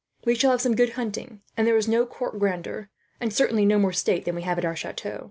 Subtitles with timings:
[0.25, 3.77] We shall have some good hunting, and there is no court grandeur, and certainly no
[3.77, 5.19] more state than we have at our chateau.